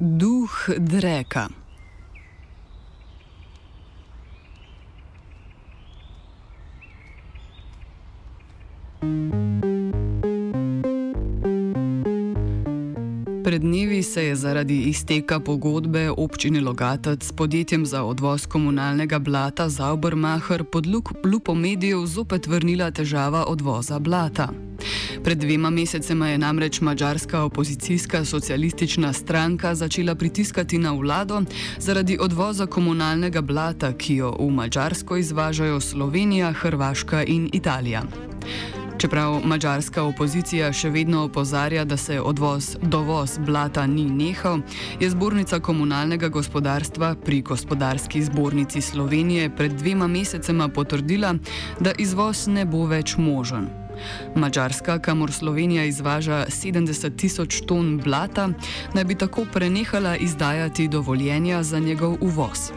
[0.00, 1.48] Duh dreka.
[13.44, 19.68] Pred dnevi se je zaradi izteka pogodbe občine Logatec s podjetjem za odvoz komunalnega blata
[19.68, 20.86] Zaubermacher pod
[21.24, 24.48] lupo medijev zopet vrnila težava odvoza blata.
[25.26, 31.42] Pred dvema mesecema je namreč mađarska opozicijska socialistična stranka začela pritiskati na vlado
[31.78, 38.02] zaradi odvoza komunalnega blata, ki jo v Mačarsko izvažajo Slovenija, Hrvaška in Italija.
[38.98, 44.60] Čeprav mađarska opozicija še vedno opozarja, da se odvoz, dovoz blata ni nehal,
[45.00, 51.34] je zbornica komunalnega gospodarstva pri gospodarski zbornici Slovenije pred dvema mesecema potrdila,
[51.80, 53.85] da izvoz ne bo več možen.
[54.34, 58.48] Mačarska, kamor Slovenija izvaža 70 tisoč ton blata,
[58.94, 62.70] naj bi tako prenehala izdajati dovoljenja za njegov uvoz.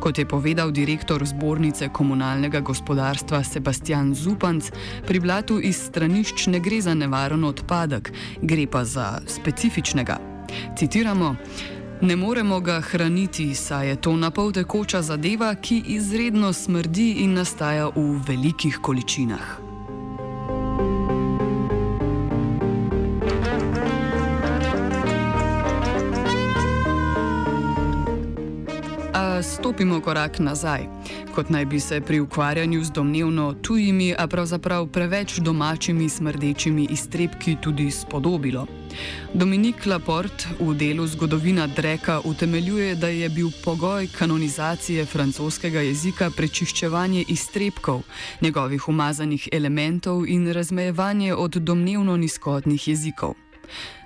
[0.00, 4.70] Kot je povedal direktor zbornice komunalnega gospodarstva Sebastian Zupanc,
[5.06, 8.12] pri blatu iz stranišč ne gre za nevaren odpadek,
[8.42, 10.18] gre pa za specifičnega.
[10.78, 11.36] Citiramo.
[12.00, 17.88] Ne moremo ga hraniti, saj je to napol tekoča zadeva, ki izredno smrdi in nastaja
[17.96, 19.73] v velikih količinah.
[29.42, 30.86] Stopimo korak nazaj,
[31.34, 37.56] kot naj bi se pri ukvarjanju z domnevno tujimi, a pravzaprav preveč domačimi smrdečimi iztrebki
[37.62, 38.66] tudi spodobilo.
[39.34, 47.24] Dominik Laport v delu Zgodovina Dreka utemeljuje, da je bil pogoj kanonizacije francoskega jezika prečiščevanje
[47.28, 48.02] iztrebkov,
[48.40, 53.43] njegovih umazanih elementov in razmejevanje od domnevno nizkotnih jezikov.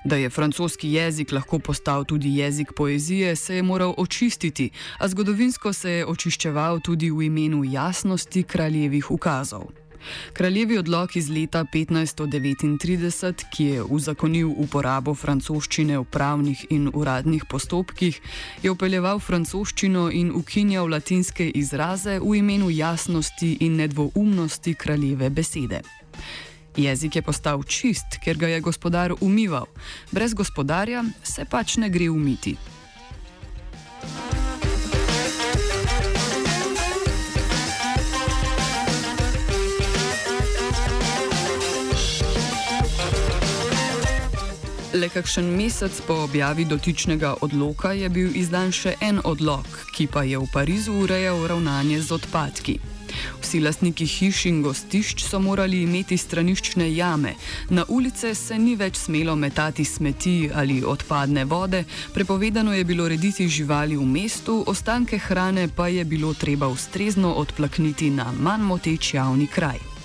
[0.05, 5.73] Da je francoski jezik lahko postal tudi jezik poezije, se je moral očistiti, a zgodovinsko
[5.73, 9.71] se je očiščeval tudi v imenu jasnosti kraljevih ukazov.
[10.33, 18.21] Kraljevi odlog iz leta 1539, ki je uzakonil uporabo francoščine v pravnih in uradnih postopkih,
[18.63, 25.83] je upeljeval francoščino in ukinjal latinske izraze v imenu jasnosti in nedvoumnosti kraljeve besede.
[26.79, 29.67] Jezik je postal čist, ker ga je gospodar umival.
[30.15, 32.55] Brez gospodarja se pač ne gre umiti.
[44.95, 49.67] Le kakšen mesec po objavi dotičnega odloka je bil izdan še en odlok,
[49.99, 52.98] ki pa je v Parizu urejal ravnanje z odpadki.
[53.41, 57.35] Vsi lastniki hiš in gostišč so morali imeti straniščne jame,
[57.71, 61.85] na ulice se ni več smelo metati smeti ali odpadne vode,
[62.15, 68.11] prepovedano je bilo rediti živali v mestu, ostanke hrane pa je bilo treba ustrezno odplakniti
[68.11, 69.98] na manj moteč javni kraj.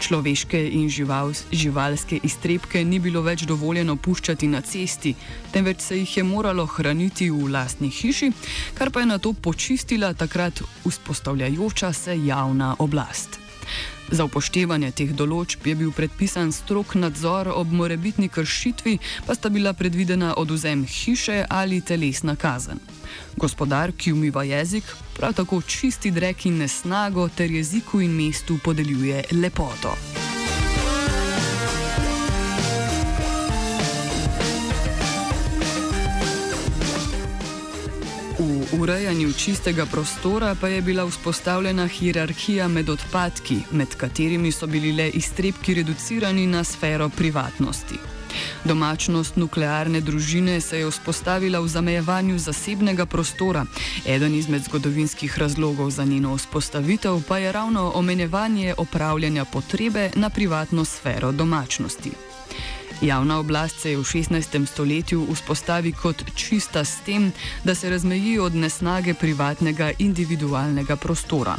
[0.00, 5.12] Človeške in živals, živalske iztrebke ni bilo več dovoljeno puščati na cesti,
[5.52, 8.32] temveč se jih je moralo hraniti v lastni hiši,
[8.78, 13.49] kar pa je na to počistila takrat vzpostavljajoča se javna oblast.
[14.10, 19.72] Za upoštevanje teh določb je bil predpisan strok nadzor, ob morebitni kršitvi pa sta bila
[19.72, 22.82] predvidena oduzem hiše ali telesna kazen.
[23.36, 24.84] Gospodar, ki umiva jezik,
[25.16, 29.94] prav tako čisti drek in nesnago ter jeziku in mestu podeljuje lepoto.
[38.80, 45.08] Urejanju čistega prostora pa je bila vzpostavljena hierarhija med odpadki, med katerimi so bili le
[45.08, 47.98] iztrebki reducirani na sfero privatnosti.
[48.64, 53.66] Domačnost nuklearne družine se je vzpostavila v zamejevanju zasebnega prostora.
[54.06, 60.84] Eden izmed zgodovinskih razlogov za njeno vzpostavitev pa je ravno omenjevanje opravljanja potrebe na privatno
[60.84, 62.29] sfero domačnosti.
[63.02, 64.66] Javna oblast se je v 16.
[64.66, 67.32] stoletju vzpostavi kot čista s tem,
[67.64, 71.56] da se razmeji od nesnage privatnega individualnega prostora.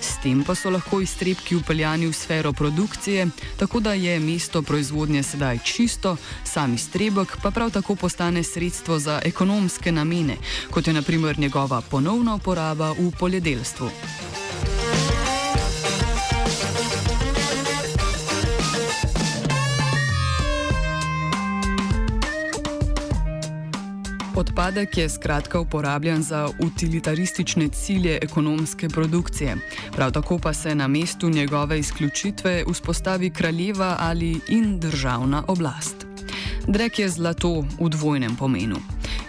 [0.00, 3.28] S tem pa so lahko iztrebki upeljani v sfero produkcije,
[3.58, 9.20] tako da je mesto proizvodnje sedaj čisto, sam iztrebek pa prav tako postane sredstvo za
[9.24, 10.36] ekonomske namene,
[10.70, 13.90] kot je naprimer njegova ponovna uporaba v poljedelstvu.
[24.40, 29.56] Odpadek je skratka uporabljen za utilitaristične cilje ekonomske produkcije.
[29.92, 36.06] Prav tako pa se na mestu njegove izključitve vzpostavi kraljeva ali in državna oblast.
[36.66, 38.76] Drek je zlato v dvojnem pomenu.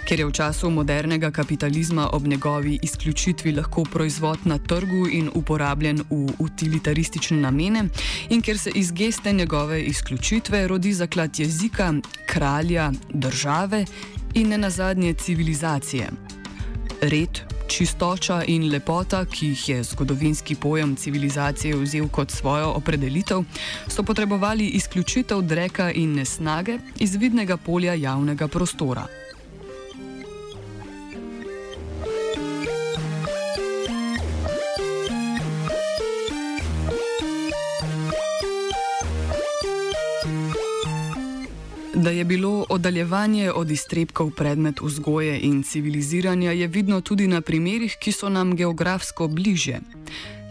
[0.08, 6.04] Ker je v času modernega kapitalizma ob njegovi izključitvi lahko proizvod na trgu in uporabljen
[6.10, 7.84] v utilitaristične namene,
[8.30, 11.94] in ker se iz geste njegove izključitve rodi zaklad jezika,
[12.26, 13.86] kralja, države
[14.34, 16.10] in ne nazadnje civilizacije.
[17.02, 23.44] Red, čistoča in lepota, ki jih je zgodovinski pojem civilizacije vzel kot svojo opredelitev,
[23.88, 29.21] so potrebovali izključitev dreka in nesnage iz vidnega polja javnega prostora.
[42.02, 47.98] Da je bilo oddaljevanje od iztrebkov predmet vzgoje in civiliziranja, je vidno tudi na primerih,
[48.02, 49.80] ki so nam geografsko bliže.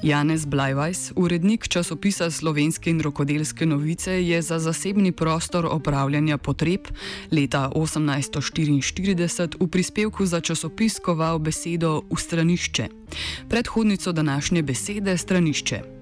[0.03, 6.87] Janez Blajvajs, urednik časopisa Slovenske in rokodelske novice, je za zasebni prostor opravljanja potreb
[7.33, 12.89] leta 1844 v prispevku za časopis koval besedo v stranišče,
[13.49, 16.00] predhodnico današnje besede stranišče.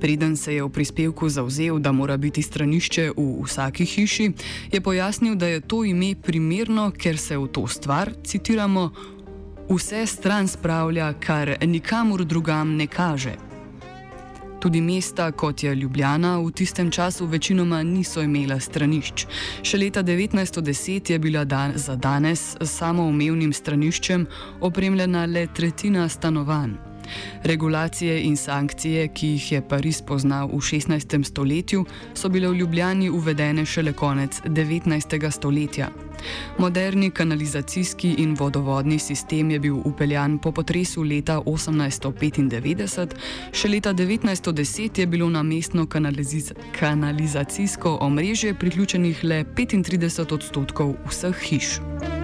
[0.00, 4.30] Preden se je v prispevku zauzel, da mora biti stranišče v vsaki hiši,
[4.72, 8.90] je pojasnil, da je to ime primerno, ker se v to stvar, citiramo,
[9.68, 13.36] vse stran spravlja, kar nikamor drugam ne kaže.
[14.60, 19.26] Tudi mesta, kot je Ljubljana, v tistem času večinoma niso imela stranišč.
[19.62, 24.26] Še leta 1910 je bila dan za danes samoumevnim straniščem
[24.60, 26.95] opremljena le tretjina stanovanj.
[27.42, 31.24] Regulacije in sankcije, ki jih je Pariz poznal v 16.
[31.24, 35.30] stoletju, so bile v Ljubljani uvedene šele konec 19.
[35.30, 35.90] stoletja.
[36.58, 43.16] Moderni kanalizacijski in vodovodni sistem je bil upeljan po potresu leta 1895,
[43.52, 45.86] še leta 1910 je bilo na mestno
[46.80, 52.15] kanalizacijsko omrežje priključenih le 35 odstotkov vseh hiš.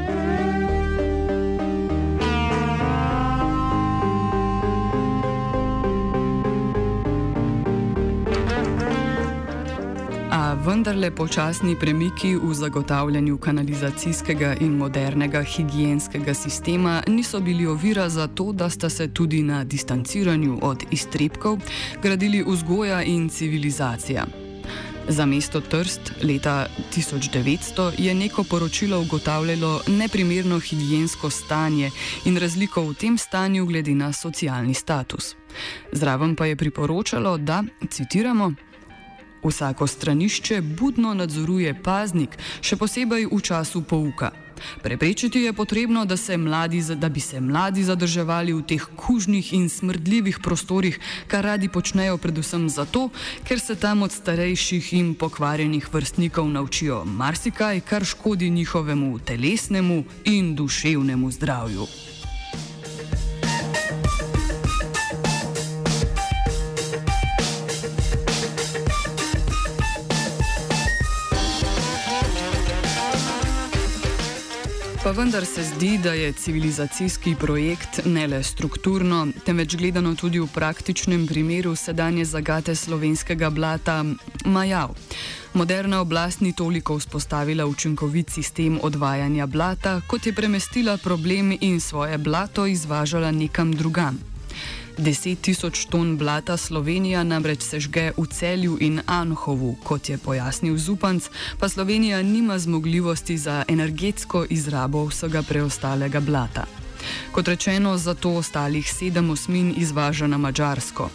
[10.67, 18.53] Vendarle počasni premiki v zagotavljanju kanalizacijskega in modernega higijenskega sistema niso bili ovira za to,
[18.53, 21.59] da sta se tudi na distanciranju od iztrebkov
[22.03, 24.27] gradili vzgoja in civilizacija.
[25.09, 31.91] Za mesto Trst leta 1900 je neko poročilo ugotavljalo neprimerno higijensko stanje
[32.25, 35.35] in razliko v tem stanju glede na socialni status.
[35.93, 38.53] Zraven pa je priporočalo, da, citiramo,
[39.43, 44.31] Vsako stranišče budno nadzoruje paznik, še posebej v času pouka.
[44.83, 49.69] Preprečiti je potrebno, da, se mladi, da bi se mladi zadrževali v teh kužnih in
[49.69, 53.09] smrdljivih prostorih, kar radi počnejo predvsem zato,
[53.45, 60.55] ker se tam od starejših in pokvarjenih vrstnikov naučijo marsikaj, kar škodi njihovemu telesnemu in
[60.55, 62.12] duševnemu zdravju.
[75.13, 81.27] Vendar se zdi, da je civilizacijski projekt ne le strukturno, temveč gledano tudi v praktičnem
[81.27, 84.05] primeru sedanje zagate slovenskega blata
[84.45, 84.95] Majav.
[85.55, 92.19] Moderna oblast ni toliko vzpostavila učinkovit sistem odvajanja blata, kot je premestila problem in svoje
[92.19, 94.32] blato izvažala nekam drugam.
[94.99, 101.29] 10 tisoč ton blata Slovenija namreč sežge v celju in Anhovu, kot je pojasnil Zupanc,
[101.59, 106.65] pa Slovenija nima zmogljivosti za energetsko izrabo vsega preostalega blata.
[107.33, 111.11] Kot rečeno, zato ostalih sedem osmin izvaža na Mačarsko.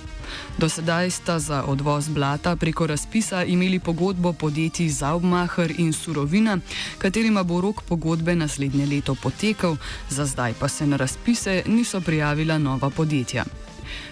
[0.58, 6.58] Do sedaj sta za odvoz blata preko razpisa imeli pogodbo podjetij Zaubmacher in Surovina,
[6.98, 9.78] katerima bo rok pogodbe naslednje leto potekal,
[10.10, 13.46] za zdaj pa se na razpise niso prijavila nova podjetja.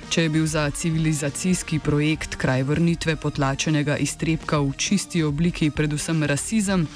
[0.10, 6.88] Če je bil za civilizacijski projekt kraj vrnitve potlačenega iztrebka v čisti obliki predvsem rasizem,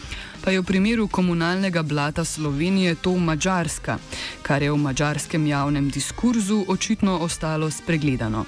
[0.41, 3.97] pa je v primeru komunalnega blata Slovenije to Mačarska,
[4.41, 8.45] kar je v mačarskem javnem diskurzu očitno ostalo spregledano.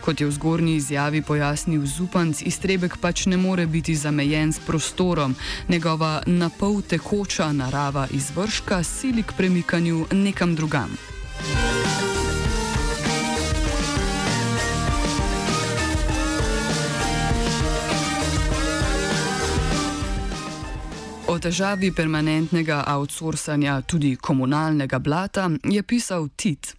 [0.00, 5.36] Kot je v zgornji izjavi pojasnil Zupanc, iztrebek pač ne more biti zamejen s prostorom,
[5.68, 10.96] njegova napol tekoča narava izvrška sili k premikanju nekam drugam.
[21.38, 26.78] O težavi permanentnega outsourcanja tudi komunalnega blata je pisal Tit.